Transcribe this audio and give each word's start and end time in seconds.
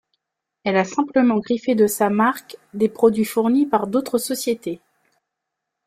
Elle 0.63 0.77
a 0.77 0.83
simplement 0.83 1.37
griffé 1.37 1.75
de 1.75 1.85
sa 1.85 2.09
marque 2.09 2.57
des 2.73 2.89
produits 2.89 3.23
fournis 3.23 3.67
par 3.67 3.85
d'autres 3.85 4.17
sociétés. 4.17 4.81